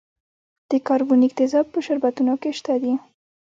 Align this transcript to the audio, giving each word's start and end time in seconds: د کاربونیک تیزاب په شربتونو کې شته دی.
د 0.69 0.71
کاربونیک 0.87 1.31
تیزاب 1.39 1.65
په 1.73 1.79
شربتونو 1.85 2.33
کې 2.41 2.49
شته 2.59 2.73
دی. 2.83 2.93